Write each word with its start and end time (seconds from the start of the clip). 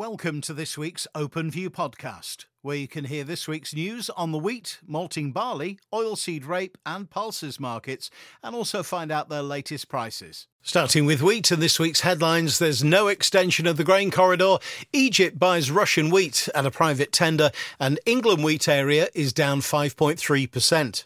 Welcome 0.00 0.40
to 0.42 0.54
this 0.54 0.78
week's 0.78 1.06
Open 1.14 1.50
View 1.50 1.68
podcast, 1.68 2.46
where 2.62 2.74
you 2.74 2.88
can 2.88 3.04
hear 3.04 3.22
this 3.22 3.46
week's 3.46 3.74
news 3.74 4.08
on 4.08 4.32
the 4.32 4.38
wheat, 4.38 4.78
malting 4.86 5.30
barley, 5.30 5.78
oilseed 5.92 6.46
rape, 6.46 6.78
and 6.86 7.10
pulses 7.10 7.60
markets, 7.60 8.08
and 8.42 8.56
also 8.56 8.82
find 8.82 9.12
out 9.12 9.28
their 9.28 9.42
latest 9.42 9.90
prices. 9.90 10.46
Starting 10.62 11.04
with 11.04 11.20
wheat 11.20 11.50
and 11.50 11.60
this 11.60 11.78
week's 11.78 12.00
headlines, 12.00 12.58
there's 12.58 12.82
no 12.82 13.08
extension 13.08 13.66
of 13.66 13.76
the 13.76 13.84
grain 13.84 14.10
corridor. 14.10 14.56
Egypt 14.94 15.38
buys 15.38 15.70
Russian 15.70 16.08
wheat 16.08 16.48
at 16.54 16.64
a 16.64 16.70
private 16.70 17.12
tender, 17.12 17.50
and 17.78 18.00
England 18.06 18.42
wheat 18.42 18.68
area 18.68 19.10
is 19.12 19.34
down 19.34 19.60
5.3%. 19.60 21.04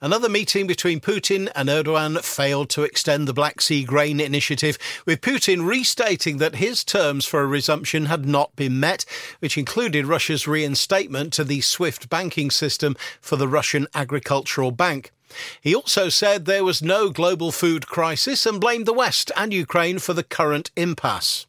Another 0.00 0.28
meeting 0.28 0.66
between 0.66 1.00
Putin 1.00 1.50
and 1.54 1.68
Erdogan 1.68 2.22
failed 2.22 2.70
to 2.70 2.82
extend 2.82 3.26
the 3.26 3.34
Black 3.34 3.60
Sea 3.60 3.84
grain 3.84 4.20
initiative, 4.20 4.78
with 5.04 5.20
Putin 5.20 5.66
restating 5.68 6.38
that 6.38 6.56
his 6.56 6.84
terms 6.84 7.24
for 7.24 7.40
a 7.40 7.46
resumption 7.46 8.06
had 8.06 8.26
not 8.26 8.54
been 8.56 8.80
met, 8.80 9.04
which 9.40 9.58
included 9.58 10.06
Russia's 10.06 10.46
reinstatement 10.46 11.32
to 11.34 11.44
the 11.44 11.60
SWIFT 11.60 12.08
banking 12.08 12.50
system 12.50 12.96
for 13.20 13.36
the 13.36 13.48
Russian 13.48 13.86
Agricultural 13.94 14.70
Bank. 14.70 15.12
He 15.60 15.74
also 15.74 16.08
said 16.08 16.44
there 16.44 16.64
was 16.64 16.80
no 16.80 17.10
global 17.10 17.52
food 17.52 17.86
crisis 17.86 18.46
and 18.46 18.60
blamed 18.60 18.86
the 18.86 18.92
West 18.92 19.30
and 19.36 19.52
Ukraine 19.52 19.98
for 19.98 20.14
the 20.14 20.22
current 20.22 20.70
impasse. 20.76 21.46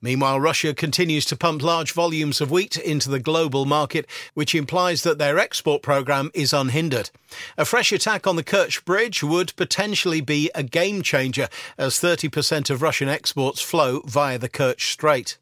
Meanwhile, 0.00 0.40
Russia 0.40 0.74
continues 0.74 1.24
to 1.26 1.36
pump 1.36 1.62
large 1.62 1.92
volumes 1.92 2.40
of 2.40 2.50
wheat 2.50 2.76
into 2.76 3.08
the 3.08 3.20
global 3.20 3.64
market, 3.64 4.06
which 4.34 4.54
implies 4.54 5.02
that 5.02 5.18
their 5.18 5.38
export 5.38 5.82
program 5.82 6.30
is 6.34 6.52
unhindered. 6.52 7.10
A 7.56 7.64
fresh 7.64 7.92
attack 7.92 8.26
on 8.26 8.36
the 8.36 8.44
Kerch 8.44 8.84
Bridge 8.84 9.22
would 9.22 9.54
potentially 9.56 10.20
be 10.20 10.50
a 10.54 10.62
game 10.62 11.02
changer, 11.02 11.48
as 11.78 11.94
30% 11.94 12.70
of 12.70 12.82
Russian 12.82 13.08
exports 13.08 13.60
flow 13.60 14.00
via 14.06 14.38
the 14.38 14.48
Kerch 14.48 14.82
Strait. 14.82 15.38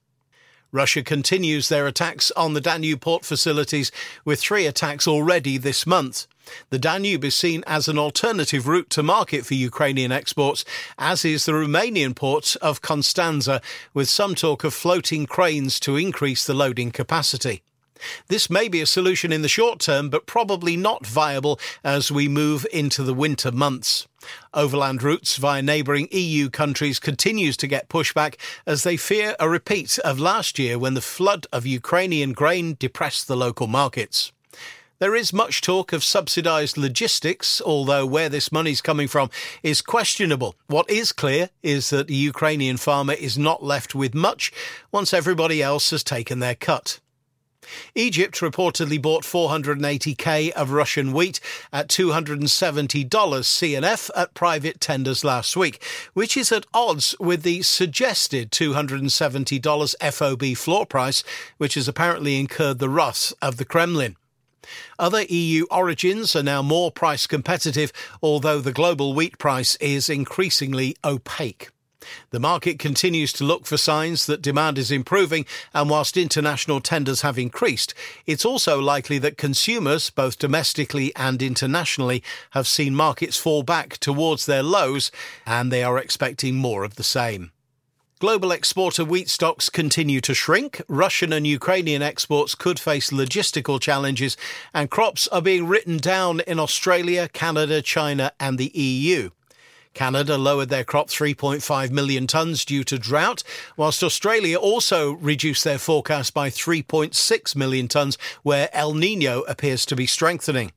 Russia 0.74 1.04
continues 1.04 1.68
their 1.68 1.86
attacks 1.86 2.32
on 2.32 2.52
the 2.52 2.60
Danube 2.60 3.00
port 3.00 3.24
facilities, 3.24 3.92
with 4.24 4.40
three 4.40 4.66
attacks 4.66 5.06
already 5.06 5.56
this 5.56 5.86
month. 5.86 6.26
The 6.70 6.80
Danube 6.80 7.24
is 7.24 7.36
seen 7.36 7.62
as 7.64 7.86
an 7.86 7.96
alternative 7.96 8.66
route 8.66 8.90
to 8.90 9.02
market 9.04 9.46
for 9.46 9.54
Ukrainian 9.54 10.10
exports, 10.10 10.64
as 10.98 11.24
is 11.24 11.46
the 11.46 11.52
Romanian 11.52 12.16
port 12.16 12.56
of 12.60 12.82
Constanza, 12.82 13.62
with 13.94 14.08
some 14.08 14.34
talk 14.34 14.64
of 14.64 14.74
floating 14.74 15.26
cranes 15.26 15.78
to 15.78 15.96
increase 15.96 16.44
the 16.44 16.54
loading 16.54 16.90
capacity. 16.90 17.62
This 18.28 18.50
may 18.50 18.68
be 18.68 18.80
a 18.80 18.86
solution 18.86 19.32
in 19.32 19.42
the 19.42 19.48
short 19.48 19.80
term, 19.80 20.10
but 20.10 20.26
probably 20.26 20.76
not 20.76 21.06
viable 21.06 21.58
as 21.82 22.10
we 22.10 22.28
move 22.28 22.66
into 22.72 23.02
the 23.02 23.14
winter 23.14 23.52
months. 23.52 24.06
Overland 24.52 25.02
routes 25.02 25.36
via 25.36 25.62
neighbouring 25.62 26.08
EU 26.10 26.48
countries 26.48 26.98
continues 26.98 27.56
to 27.58 27.66
get 27.66 27.88
pushback 27.88 28.36
as 28.66 28.82
they 28.82 28.96
fear 28.96 29.36
a 29.38 29.48
repeat 29.48 29.98
of 30.00 30.18
last 30.18 30.58
year 30.58 30.78
when 30.78 30.94
the 30.94 31.00
flood 31.00 31.46
of 31.52 31.66
Ukrainian 31.66 32.32
grain 32.32 32.76
depressed 32.78 33.28
the 33.28 33.36
local 33.36 33.66
markets. 33.66 34.32
There 35.00 35.16
is 35.16 35.32
much 35.32 35.60
talk 35.60 35.92
of 35.92 36.04
subsidised 36.04 36.78
logistics, 36.78 37.60
although 37.60 38.06
where 38.06 38.28
this 38.28 38.52
money's 38.52 38.80
coming 38.80 39.08
from 39.08 39.28
is 39.62 39.82
questionable. 39.82 40.54
What 40.68 40.88
is 40.88 41.10
clear 41.10 41.50
is 41.62 41.90
that 41.90 42.06
the 42.06 42.14
Ukrainian 42.14 42.76
farmer 42.76 43.12
is 43.12 43.36
not 43.36 43.62
left 43.62 43.94
with 43.94 44.14
much 44.14 44.52
once 44.92 45.12
everybody 45.12 45.62
else 45.62 45.90
has 45.90 46.04
taken 46.04 46.38
their 46.38 46.54
cut. 46.54 47.00
Egypt 47.94 48.40
reportedly 48.40 49.00
bought 49.00 49.24
480k 49.24 50.50
of 50.50 50.70
Russian 50.70 51.12
wheat 51.12 51.40
at 51.72 51.88
$270 51.88 53.08
CNF 53.08 54.10
at 54.16 54.34
private 54.34 54.80
tenders 54.80 55.24
last 55.24 55.56
week, 55.56 55.82
which 56.12 56.36
is 56.36 56.52
at 56.52 56.66
odds 56.72 57.14
with 57.18 57.42
the 57.42 57.62
suggested 57.62 58.50
$270 58.50 60.12
FOB 60.12 60.56
floor 60.56 60.86
price, 60.86 61.24
which 61.58 61.74
has 61.74 61.88
apparently 61.88 62.38
incurred 62.38 62.78
the 62.78 62.88
wrath 62.88 63.32
of 63.42 63.56
the 63.56 63.64
Kremlin. 63.64 64.16
Other 64.98 65.22
EU 65.22 65.66
origins 65.70 66.34
are 66.34 66.42
now 66.42 66.62
more 66.62 66.90
price 66.90 67.26
competitive, 67.26 67.92
although 68.22 68.60
the 68.60 68.72
global 68.72 69.12
wheat 69.12 69.38
price 69.38 69.76
is 69.76 70.08
increasingly 70.08 70.96
opaque. 71.04 71.70
The 72.30 72.40
market 72.40 72.78
continues 72.78 73.32
to 73.34 73.44
look 73.44 73.66
for 73.66 73.76
signs 73.76 74.26
that 74.26 74.42
demand 74.42 74.78
is 74.78 74.90
improving, 74.90 75.46
and 75.72 75.88
whilst 75.88 76.16
international 76.16 76.80
tenders 76.80 77.22
have 77.22 77.38
increased, 77.38 77.94
it's 78.26 78.44
also 78.44 78.80
likely 78.80 79.18
that 79.18 79.38
consumers, 79.38 80.10
both 80.10 80.38
domestically 80.38 81.14
and 81.16 81.42
internationally, 81.42 82.22
have 82.50 82.66
seen 82.66 82.94
markets 82.94 83.36
fall 83.36 83.62
back 83.62 83.98
towards 83.98 84.46
their 84.46 84.62
lows, 84.62 85.10
and 85.46 85.70
they 85.70 85.82
are 85.82 85.98
expecting 85.98 86.56
more 86.56 86.84
of 86.84 86.96
the 86.96 87.02
same. 87.02 87.50
Global 88.20 88.52
exporter 88.52 89.04
wheat 89.04 89.28
stocks 89.28 89.68
continue 89.68 90.20
to 90.22 90.32
shrink. 90.32 90.80
Russian 90.88 91.32
and 91.32 91.46
Ukrainian 91.46 92.00
exports 92.00 92.54
could 92.54 92.78
face 92.78 93.10
logistical 93.10 93.80
challenges, 93.80 94.36
and 94.72 94.90
crops 94.90 95.28
are 95.28 95.42
being 95.42 95.66
written 95.66 95.98
down 95.98 96.40
in 96.46 96.58
Australia, 96.58 97.28
Canada, 97.28 97.82
China, 97.82 98.32
and 98.40 98.56
the 98.56 98.70
EU. 98.72 99.30
Canada 99.94 100.36
lowered 100.36 100.68
their 100.68 100.84
crop 100.84 101.08
3.5 101.08 101.90
million 101.90 102.26
tonnes 102.26 102.66
due 102.66 102.84
to 102.84 102.98
drought, 102.98 103.42
whilst 103.76 104.02
Australia 104.02 104.58
also 104.58 105.12
reduced 105.12 105.64
their 105.64 105.78
forecast 105.78 106.34
by 106.34 106.50
3.6 106.50 107.56
million 107.56 107.88
tonnes, 107.88 108.18
where 108.42 108.68
El 108.72 108.94
Nino 108.94 109.42
appears 109.42 109.86
to 109.86 109.96
be 109.96 110.06
strengthening. 110.06 110.72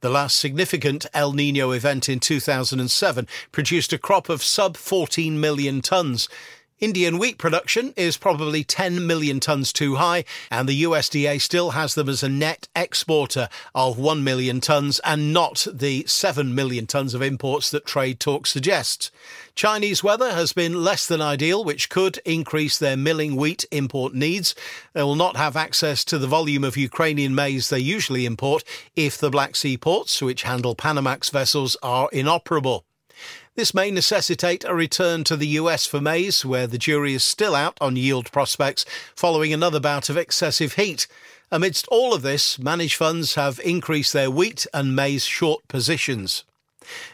The 0.00 0.10
last 0.10 0.36
significant 0.36 1.06
El 1.12 1.32
Nino 1.32 1.72
event 1.72 2.08
in 2.08 2.20
2007 2.20 3.26
produced 3.50 3.92
a 3.92 3.98
crop 3.98 4.28
of 4.28 4.42
sub 4.42 4.76
14 4.76 5.40
million 5.40 5.80
tonnes. 5.80 6.28
Indian 6.84 7.16
wheat 7.16 7.38
production 7.38 7.94
is 7.96 8.18
probably 8.18 8.62
10 8.62 9.06
million 9.06 9.40
tonnes 9.40 9.72
too 9.72 9.94
high, 9.94 10.22
and 10.50 10.68
the 10.68 10.82
USDA 10.82 11.40
still 11.40 11.70
has 11.70 11.94
them 11.94 12.10
as 12.10 12.22
a 12.22 12.28
net 12.28 12.68
exporter 12.76 13.48
of 13.74 13.98
1 13.98 14.22
million 14.22 14.60
tonnes 14.60 15.00
and 15.02 15.32
not 15.32 15.66
the 15.72 16.04
7 16.06 16.54
million 16.54 16.86
tonnes 16.86 17.14
of 17.14 17.22
imports 17.22 17.70
that 17.70 17.86
trade 17.86 18.20
talk 18.20 18.46
suggests. 18.46 19.10
Chinese 19.54 20.04
weather 20.04 20.32
has 20.32 20.52
been 20.52 20.84
less 20.84 21.06
than 21.06 21.22
ideal, 21.22 21.64
which 21.64 21.88
could 21.88 22.18
increase 22.26 22.78
their 22.78 22.98
milling 22.98 23.34
wheat 23.34 23.64
import 23.70 24.12
needs. 24.12 24.54
They 24.92 25.04
will 25.04 25.14
not 25.14 25.38
have 25.38 25.56
access 25.56 26.04
to 26.04 26.18
the 26.18 26.26
volume 26.26 26.64
of 26.64 26.76
Ukrainian 26.76 27.34
maize 27.34 27.70
they 27.70 27.78
usually 27.78 28.26
import 28.26 28.62
if 28.94 29.16
the 29.16 29.30
Black 29.30 29.56
Sea 29.56 29.78
ports, 29.78 30.20
which 30.20 30.42
handle 30.42 30.76
Panamax 30.76 31.30
vessels, 31.30 31.78
are 31.82 32.10
inoperable. 32.12 32.84
This 33.56 33.72
may 33.72 33.92
necessitate 33.92 34.64
a 34.64 34.74
return 34.74 35.22
to 35.24 35.36
the 35.36 35.46
US 35.60 35.86
for 35.86 36.00
maize, 36.00 36.44
where 36.44 36.66
the 36.66 36.76
jury 36.76 37.14
is 37.14 37.22
still 37.22 37.54
out 37.54 37.78
on 37.80 37.94
yield 37.94 38.32
prospects 38.32 38.84
following 39.14 39.52
another 39.52 39.78
bout 39.78 40.08
of 40.08 40.16
excessive 40.16 40.72
heat. 40.74 41.06
Amidst 41.52 41.86
all 41.86 42.12
of 42.12 42.22
this, 42.22 42.58
managed 42.58 42.96
funds 42.96 43.36
have 43.36 43.60
increased 43.60 44.12
their 44.12 44.28
wheat 44.28 44.66
and 44.74 44.96
maize 44.96 45.24
short 45.24 45.68
positions. 45.68 46.42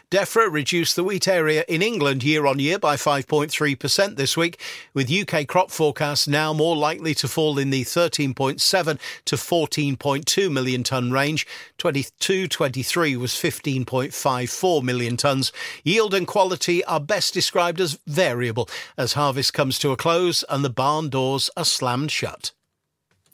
DEFRA 0.09 0.51
reduced 0.51 0.95
the 0.95 1.03
wheat 1.03 1.27
area 1.27 1.63
in 1.67 1.81
England 1.81 2.23
year 2.23 2.45
on 2.45 2.59
year 2.59 2.77
by 2.77 2.95
5.3% 2.95 4.15
this 4.15 4.35
week, 4.35 4.59
with 4.93 5.11
UK 5.11 5.47
crop 5.47 5.71
forecasts 5.71 6.27
now 6.27 6.53
more 6.53 6.75
likely 6.75 7.13
to 7.15 7.27
fall 7.27 7.57
in 7.57 7.69
the 7.69 7.83
13.7 7.83 8.99
to 9.25 9.35
14.2 9.35 10.51
million 10.51 10.83
tonne 10.83 11.11
range. 11.11 11.47
22 11.77 12.47
23 12.47 13.17
was 13.17 13.31
15.54 13.33 14.83
million 14.83 15.17
tonnes. 15.17 15.51
Yield 15.83 16.13
and 16.13 16.27
quality 16.27 16.83
are 16.85 16.99
best 16.99 17.33
described 17.33 17.79
as 17.79 17.99
variable 18.07 18.69
as 18.97 19.13
harvest 19.13 19.53
comes 19.53 19.79
to 19.79 19.91
a 19.91 19.97
close 19.97 20.43
and 20.49 20.63
the 20.63 20.69
barn 20.69 21.09
doors 21.09 21.49
are 21.57 21.65
slammed 21.65 22.11
shut. 22.11 22.51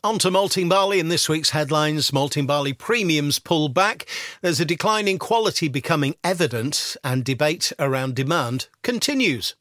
On 0.04 0.20
to 0.20 0.30
malting 0.30 0.70
barley 0.70 1.00
in 1.00 1.10
this 1.10 1.28
week's 1.28 1.50
headlines. 1.50 2.14
Malting 2.14 2.46
barley 2.46 2.72
premiums 2.72 3.40
pull 3.40 3.68
back. 3.68 4.06
There's 4.42 4.60
a 4.60 4.66
decline 4.66 5.08
in 5.08 5.18
quality 5.18 5.68
becoming 5.68 6.16
evident, 6.24 6.96
and 7.04 7.26
debate 7.26 7.74
around 7.80 8.16
demand 8.16 8.68
continues. 8.84 9.56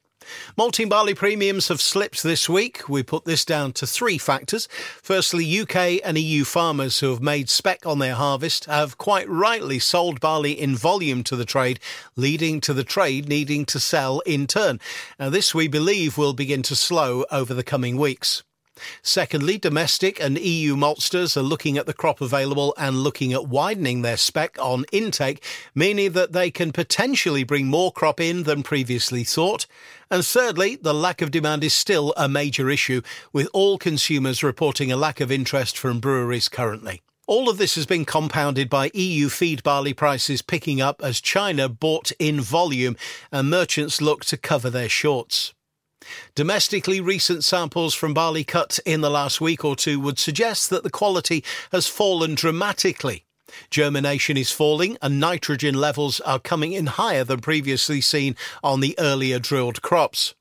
Malting 0.55 0.91
barley 0.91 1.15
premiums 1.15 1.69
have 1.69 1.81
slipped 1.81 2.23
this 2.23 2.51
week. 2.51 2.87
We 2.87 3.03
put 3.03 3.25
this 3.25 3.47
down 3.47 3.73
to 3.75 3.87
three 3.87 4.19
factors. 4.19 4.69
Firstly, 5.03 5.60
UK 5.60 6.01
and 6.05 6.19
EU 6.19 6.45
farmers 6.45 7.01
who 7.01 7.09
have 7.10 7.22
made 7.22 7.49
spec 7.49 7.87
on 7.87 7.99
their 7.99 8.15
harvest 8.15 8.66
have 8.66 8.99
quite 8.99 9.28
rightly 9.31 9.78
sold 9.78 10.21
barley 10.21 10.53
in 10.53 10.77
volume 10.77 11.25
to 11.25 11.37
the 11.37 11.47
trade, 11.47 11.81
leading 12.15 12.60
to 12.60 12.75
the 12.75 12.84
trade 12.84 13.27
needing 13.27 13.65
to 13.66 13.81
sell 13.81 14.21
in 14.21 14.47
turn. 14.47 14.81
Now, 15.19 15.31
this 15.31 15.55
we 15.55 15.66
believe 15.66 16.19
will 16.19 16.34
begin 16.34 16.63
to 16.65 16.77
slow 16.77 17.25
over 17.31 17.55
the 17.55 17.65
coming 17.65 17.97
weeks. 17.97 18.43
Secondly, 19.03 19.59
domestic 19.59 20.21
and 20.21 20.39
EU 20.39 20.77
maltsters 20.77 21.37
are 21.37 21.43
looking 21.43 21.77
at 21.78 21.87
the 21.87 21.95
crop 21.95 22.21
available 22.21 22.75
and 22.77 23.03
looking 23.03 23.33
at 23.33 23.49
widening 23.49 24.03
their 24.03 24.17
spec 24.17 24.57
on 24.61 24.84
intake, 24.93 25.43
meaning 25.75 26.13
that 26.13 26.33
they 26.33 26.51
can 26.51 26.73
potentially 26.73 27.45
bring 27.45 27.67
more 27.67 27.93
crop 27.93 28.21
in 28.21 28.45
than 28.45 28.63
previously 28.63 29.25
thought. 29.25 29.67
And 30.11 30.25
thirdly, 30.25 30.77
the 30.77 30.95
lack 30.95 31.23
of 31.23 31.31
demand 31.31 31.65
is 31.65 31.75
still 31.75 32.15
a 32.17 32.28
major 32.28 32.71
issue, 32.71 33.03
with 33.33 33.49
all 33.53 33.78
consumers 33.78 34.43
reporting 34.43 34.93
a 34.93 34.97
lack 34.97 35.21
of 35.21 35.33
interest 35.33 35.77
from 35.77 36.01
breweries 36.01 36.49
currently. 36.49 37.03
All 37.29 37.49
of 37.49 37.59
this 37.59 37.75
has 37.75 37.87
been 37.87 38.05
compounded 38.05 38.71
by 38.71 38.93
EU 38.95 39.29
feed 39.29 39.65
barley 39.65 39.93
prices 39.93 40.43
picking 40.43 40.81
up 40.81 41.03
as 41.03 41.21
China 41.21 41.69
bought 41.69 42.13
in 42.21 42.41
volume 42.41 42.97
and 43.33 43.51
merchants 43.51 44.01
look 44.01 44.25
to 44.27 44.37
cover 44.37 44.71
their 44.71 44.89
shorts. 44.89 45.53
Domestically, 46.35 47.01
recent 47.01 47.45
samples 47.45 47.95
from 47.95 48.15
barley 48.15 48.45
cut 48.45 48.79
in 48.85 49.01
the 49.01 49.11
last 49.11 49.41
week 49.41 49.65
or 49.65 49.77
two 49.77 49.99
would 50.01 50.19
suggest 50.19 50.71
that 50.71 50.83
the 50.83 50.91
quality 50.91 51.45
has 51.73 51.87
fallen 51.87 52.35
dramatically. 52.35 53.25
Germination 53.71 54.37
is 54.37 54.51
falling 54.51 54.99
and 55.01 55.21
nitrogen 55.21 55.75
levels 55.75 56.21
are 56.21 56.39
coming 56.39 56.73
in 56.73 56.87
higher 56.87 57.25
than 57.25 57.41
previously 57.41 58.01
seen 58.01 58.37
on 58.63 58.81
the 58.81 58.95
earlier 58.99 59.39
drilled 59.39 59.83
crops. 59.83 60.35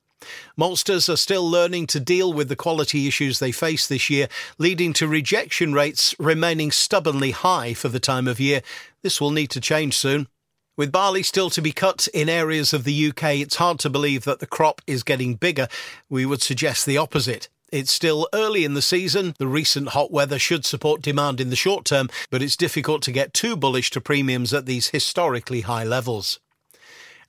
Maltsters 0.57 1.07
are 1.07 1.17
still 1.17 1.49
learning 1.49 1.87
to 1.87 1.99
deal 1.99 2.33
with 2.33 2.49
the 2.49 2.55
quality 2.55 3.07
issues 3.07 3.39
they 3.39 3.51
face 3.51 3.85
this 3.85 4.09
year, 4.09 4.27
leading 4.57 4.93
to 4.93 5.07
rejection 5.07 5.73
rates 5.73 6.15
remaining 6.17 6.71
stubbornly 6.71 7.31
high 7.31 7.73
for 7.73 7.89
the 7.89 7.99
time 7.99 8.27
of 8.27 8.39
year. 8.39 8.61
This 9.03 9.21
will 9.21 9.31
need 9.31 9.51
to 9.51 9.61
change 9.61 9.95
soon. 9.95 10.27
With 10.77 10.91
barley 10.91 11.23
still 11.23 11.49
to 11.51 11.61
be 11.61 11.71
cut 11.71 12.07
in 12.13 12.27
areas 12.27 12.73
of 12.73 12.83
the 12.83 13.07
UK, 13.07 13.35
it's 13.35 13.55
hard 13.55 13.79
to 13.79 13.89
believe 13.89 14.25
that 14.25 14.39
the 14.39 14.47
crop 14.47 14.81
is 14.85 15.03
getting 15.03 15.35
bigger. 15.35 15.69
We 16.09 16.25
would 16.25 16.41
suggest 16.41 16.85
the 16.85 16.97
opposite. 16.97 17.47
It's 17.71 17.93
still 17.93 18.27
early 18.33 18.65
in 18.65 18.73
the 18.73 18.81
season. 18.81 19.35
The 19.37 19.47
recent 19.47 19.89
hot 19.89 20.11
weather 20.11 20.37
should 20.37 20.65
support 20.65 21.01
demand 21.01 21.39
in 21.39 21.49
the 21.49 21.55
short 21.55 21.85
term, 21.85 22.09
but 22.29 22.41
it's 22.41 22.57
difficult 22.57 23.03
to 23.03 23.13
get 23.13 23.33
too 23.33 23.55
bullish 23.55 23.89
to 23.91 24.01
premiums 24.01 24.53
at 24.53 24.65
these 24.65 24.89
historically 24.89 25.61
high 25.61 25.85
levels. 25.85 26.41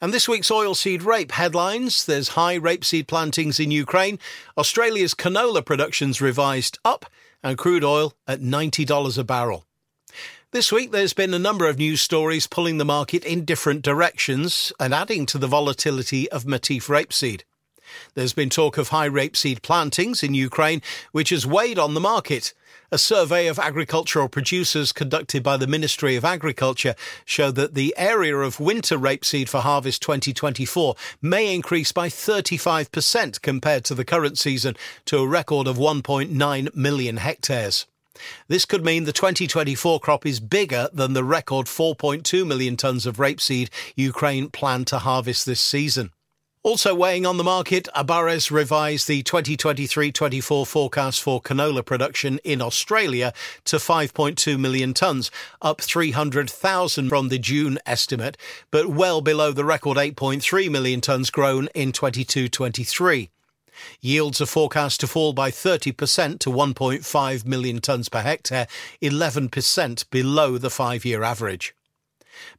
And 0.00 0.12
this 0.12 0.28
week's 0.28 0.50
oilseed 0.50 1.04
rape 1.04 1.30
headlines 1.30 2.04
there's 2.04 2.30
high 2.30 2.58
rapeseed 2.58 3.06
plantings 3.06 3.60
in 3.60 3.70
Ukraine, 3.70 4.18
Australia's 4.58 5.14
canola 5.14 5.64
production's 5.64 6.20
revised 6.20 6.80
up, 6.84 7.06
and 7.44 7.56
crude 7.56 7.84
oil 7.84 8.12
at 8.26 8.40
$90 8.40 9.18
a 9.18 9.24
barrel. 9.24 9.65
This 10.52 10.70
week, 10.70 10.92
there's 10.92 11.12
been 11.12 11.34
a 11.34 11.40
number 11.40 11.66
of 11.66 11.76
news 11.76 12.00
stories 12.00 12.46
pulling 12.46 12.78
the 12.78 12.84
market 12.84 13.24
in 13.24 13.44
different 13.44 13.82
directions 13.82 14.72
and 14.78 14.94
adding 14.94 15.26
to 15.26 15.38
the 15.38 15.48
volatility 15.48 16.30
of 16.30 16.44
Matif 16.44 16.84
rapeseed. 16.86 17.42
There's 18.14 18.32
been 18.32 18.48
talk 18.48 18.78
of 18.78 18.90
high 18.90 19.08
rapeseed 19.08 19.62
plantings 19.62 20.22
in 20.22 20.34
Ukraine, 20.34 20.82
which 21.10 21.30
has 21.30 21.48
weighed 21.48 21.80
on 21.80 21.94
the 21.94 22.00
market. 22.00 22.54
A 22.92 22.96
survey 22.96 23.48
of 23.48 23.58
agricultural 23.58 24.28
producers 24.28 24.92
conducted 24.92 25.42
by 25.42 25.56
the 25.56 25.66
Ministry 25.66 26.14
of 26.14 26.24
Agriculture 26.24 26.94
showed 27.24 27.56
that 27.56 27.74
the 27.74 27.92
area 27.96 28.36
of 28.36 28.60
winter 28.60 28.96
rapeseed 28.96 29.48
for 29.48 29.58
harvest 29.58 30.00
2024 30.02 30.94
may 31.20 31.52
increase 31.52 31.90
by 31.90 32.08
35% 32.08 33.42
compared 33.42 33.84
to 33.84 33.96
the 33.96 34.04
current 34.04 34.38
season 34.38 34.76
to 35.06 35.18
a 35.18 35.26
record 35.26 35.66
of 35.66 35.76
1.9 35.76 36.76
million 36.76 37.16
hectares. 37.16 37.86
This 38.48 38.64
could 38.64 38.84
mean 38.84 39.04
the 39.04 39.12
2024 39.12 40.00
crop 40.00 40.26
is 40.26 40.40
bigger 40.40 40.88
than 40.92 41.12
the 41.12 41.24
record 41.24 41.66
4.2 41.66 42.46
million 42.46 42.76
tonnes 42.76 43.06
of 43.06 43.16
rapeseed 43.16 43.68
Ukraine 43.94 44.50
planned 44.50 44.86
to 44.88 44.98
harvest 44.98 45.46
this 45.46 45.60
season. 45.60 46.10
Also 46.66 46.96
weighing 46.96 47.24
on 47.24 47.36
the 47.36 47.44
market, 47.44 47.86
ABARES 47.94 48.50
revised 48.50 49.06
the 49.06 49.22
2023-24 49.22 50.66
forecast 50.66 51.22
for 51.22 51.40
canola 51.40 51.84
production 51.84 52.40
in 52.42 52.60
Australia 52.60 53.32
to 53.64 53.76
5.2 53.76 54.58
million 54.58 54.92
tonnes, 54.92 55.30
up 55.62 55.80
300,000 55.80 57.08
from 57.08 57.28
the 57.28 57.38
June 57.38 57.78
estimate, 57.86 58.36
but 58.72 58.88
well 58.88 59.20
below 59.20 59.52
the 59.52 59.64
record 59.64 59.96
8.3 59.96 60.68
million 60.68 61.00
tonnes 61.00 61.30
grown 61.30 61.68
in 61.72 61.92
22-23. 61.92 63.28
Yields 64.00 64.40
are 64.40 64.46
forecast 64.46 65.00
to 65.00 65.06
fall 65.06 65.32
by 65.32 65.50
30% 65.50 66.38
to 66.40 66.50
1.5 66.50 67.46
million 67.46 67.80
tonnes 67.80 68.10
per 68.10 68.22
hectare, 68.22 68.66
11% 69.02 70.10
below 70.10 70.58
the 70.58 70.70
five 70.70 71.04
year 71.04 71.22
average. 71.22 71.74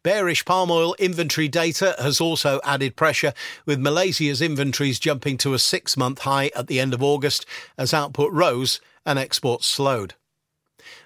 Bearish 0.03 0.45
palm 0.45 0.71
oil 0.71 0.95
inventory 0.99 1.47
data 1.47 1.95
has 1.99 2.19
also 2.19 2.59
added 2.63 2.95
pressure, 2.95 3.33
with 3.65 3.79
Malaysia's 3.79 4.41
inventories 4.41 4.99
jumping 4.99 5.37
to 5.37 5.53
a 5.53 5.59
six 5.59 5.95
month 5.95 6.19
high 6.19 6.51
at 6.55 6.67
the 6.67 6.79
end 6.79 6.93
of 6.93 7.03
August 7.03 7.45
as 7.77 7.93
output 7.93 8.31
rose 8.31 8.81
and 9.05 9.19
exports 9.19 9.67
slowed. 9.67 10.15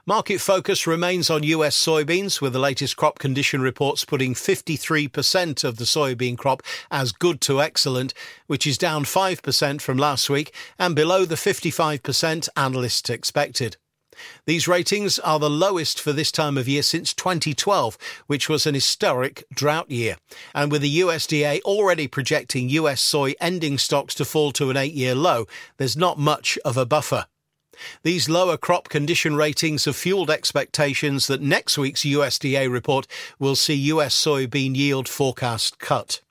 Market 0.08 0.42
focus 0.42 0.88
remains 0.88 1.30
on 1.30 1.44
US 1.44 1.78
soybeans, 1.78 2.42
with 2.42 2.54
the 2.54 2.60
latest 2.60 2.98
crop 2.98 3.20
condition 3.20 3.62
reports 3.62 4.04
putting 4.04 4.34
53% 4.34 5.64
of 5.64 5.78
the 5.78 5.84
soybean 5.84 6.36
crop 6.36 6.64
as 6.90 7.12
good 7.12 7.40
to 7.42 7.62
excellent, 7.62 8.12
which 8.48 8.66
is 8.66 8.80
down 8.80 9.04
5% 9.04 9.80
from 9.80 9.98
last 10.00 10.28
week 10.28 10.56
and 10.80 10.96
below 10.96 11.24
the 11.24 11.36
55% 11.36 12.50
analysts 12.58 13.12
expected. 13.12 13.78
These 14.48 14.68
ratings 14.68 15.20
are 15.20 15.38
the 15.38 15.52
lowest 15.52 16.02
for 16.02 16.14
this 16.14 16.32
time 16.32 16.58
of 16.58 16.68
year 16.68 16.82
since 16.82 17.14
2012, 17.14 17.96
which 18.26 18.50
was 18.50 18.66
an 18.66 18.74
historic 18.74 19.44
drought 19.54 19.92
year. 19.92 20.18
And 20.56 20.72
with 20.72 20.82
the 20.82 21.00
USDA 21.02 21.62
already 21.62 22.08
projecting 22.08 22.70
US 22.70 23.02
soy 23.02 23.36
ending 23.40 23.78
stocks 23.78 24.16
to 24.16 24.26
fall 24.26 24.52
to 24.54 24.72
an 24.72 24.78
eight 24.78 24.94
year 24.94 25.14
low, 25.14 25.46
there's 25.78 25.96
not 25.96 26.18
much 26.18 26.58
of 26.66 26.76
a 26.76 26.88
buffer. 26.88 27.28
These 28.04 28.30
lower 28.30 28.58
crop 28.58 28.90
condition 28.90 29.36
ratings 29.36 29.86
have 29.86 29.96
fueled 29.96 30.30
expectations 30.30 31.28
that 31.28 31.42
next 31.42 31.78
week's 31.78 32.02
USDA 32.02 32.72
report 32.72 33.08
will 33.40 33.56
see 33.56 33.76
US 33.76 34.16
soybean 34.16 34.76
yield 34.76 35.08
forecast 35.08 35.80
cut. 35.80 36.22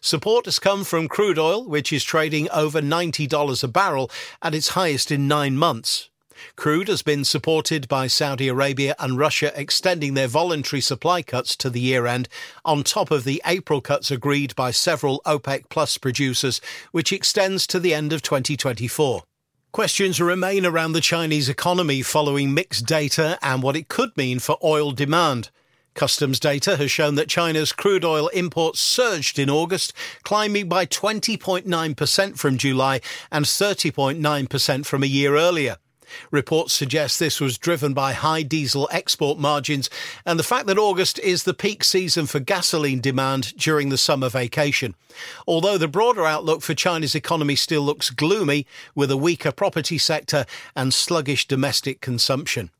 Support 0.00 0.46
has 0.46 0.58
come 0.58 0.84
from 0.84 1.08
crude 1.08 1.38
oil, 1.38 1.64
which 1.64 1.92
is 1.92 2.02
trading 2.02 2.50
over 2.50 2.80
$90 2.80 3.62
a 3.62 3.68
barrel 3.68 4.10
at 4.42 4.54
its 4.54 4.70
highest 4.70 5.10
in 5.10 5.28
nine 5.28 5.56
months. 5.56 6.08
Crude 6.56 6.88
has 6.88 7.02
been 7.02 7.24
supported 7.24 7.88
by 7.88 8.06
Saudi 8.06 8.48
Arabia 8.48 8.94
and 8.98 9.18
Russia 9.18 9.52
extending 9.60 10.14
their 10.14 10.28
voluntary 10.28 10.80
supply 10.80 11.22
cuts 11.22 11.56
to 11.56 11.68
the 11.68 11.80
year 11.80 12.06
end, 12.06 12.28
on 12.64 12.84
top 12.84 13.10
of 13.10 13.24
the 13.24 13.42
April 13.44 13.80
cuts 13.80 14.10
agreed 14.10 14.54
by 14.54 14.70
several 14.70 15.20
OPEC 15.26 15.68
Plus 15.68 15.98
producers, 15.98 16.60
which 16.92 17.12
extends 17.12 17.66
to 17.66 17.80
the 17.80 17.92
end 17.92 18.12
of 18.12 18.22
2024. 18.22 19.24
Questions 19.72 20.18
remain 20.18 20.64
around 20.64 20.92
the 20.92 21.00
Chinese 21.00 21.48
economy 21.48 22.00
following 22.00 22.54
mixed 22.54 22.86
data 22.86 23.38
and 23.42 23.62
what 23.62 23.76
it 23.76 23.88
could 23.88 24.16
mean 24.16 24.38
for 24.38 24.56
oil 24.64 24.92
demand. 24.92 25.50
Customs 25.94 26.40
data 26.40 26.76
has 26.78 26.90
shown 26.90 27.16
that 27.16 27.28
China's 27.28 27.72
crude 27.72 28.04
oil 28.04 28.28
imports 28.28 28.80
surged 28.80 29.38
in 29.38 29.50
August, 29.50 29.92
climbing 30.22 30.68
by 30.68 30.86
20.9% 30.86 32.38
from 32.38 32.56
July 32.56 33.00
and 33.30 33.44
30.9% 33.44 34.86
from 34.86 35.02
a 35.02 35.06
year 35.06 35.36
earlier. 35.36 35.76
Reports 36.30 36.72
suggest 36.72 37.18
this 37.18 37.40
was 37.40 37.58
driven 37.58 37.94
by 37.94 38.12
high 38.12 38.42
diesel 38.42 38.88
export 38.92 39.38
margins 39.38 39.90
and 40.24 40.38
the 40.38 40.44
fact 40.44 40.66
that 40.66 40.78
August 40.78 41.18
is 41.20 41.44
the 41.44 41.54
peak 41.54 41.84
season 41.84 42.26
for 42.26 42.40
gasoline 42.40 43.00
demand 43.00 43.56
during 43.56 43.88
the 43.88 43.98
summer 43.98 44.28
vacation. 44.28 44.94
Although 45.46 45.78
the 45.78 45.88
broader 45.88 46.24
outlook 46.24 46.62
for 46.62 46.74
China's 46.74 47.14
economy 47.14 47.56
still 47.56 47.82
looks 47.82 48.10
gloomy, 48.10 48.66
with 48.94 49.10
a 49.10 49.16
weaker 49.16 49.52
property 49.52 49.98
sector 49.98 50.46
and 50.74 50.94
sluggish 50.94 51.46
domestic 51.46 52.00
consumption. 52.00 52.70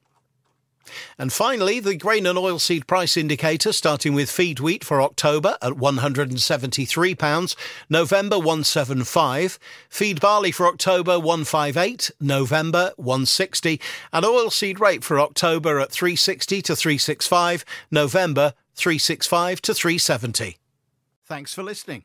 And 1.19 1.33
finally, 1.33 1.81
the 1.81 1.97
grain 1.97 2.27
and 2.27 2.39
oilseed 2.39 2.87
price 2.87 3.17
indicator, 3.17 3.73
starting 3.73 4.15
with 4.15 4.31
feed 4.31 4.61
wheat 4.61 4.85
for 4.85 5.01
October 5.03 5.57
at 5.63 5.75
£173, 5.75 7.57
November 7.89 8.39
175, 8.39 9.59
feed 9.89 10.21
barley 10.21 10.53
for 10.53 10.67
October 10.67 11.19
158, 11.19 12.11
November 12.21 12.93
160, 12.97 13.81
and 14.13 14.25
oilseed 14.25 14.81
rape 14.81 15.05
for 15.05 15.21
October 15.21 15.81
at 15.81 15.91
360 15.91 16.63
to 16.63 16.77
365, 16.77 17.65
November 17.91 18.55
365 18.75 19.61
to 19.63 19.75
370. 19.75 20.59
Thanks 21.25 21.53
for 21.53 21.63
listening. 21.63 22.05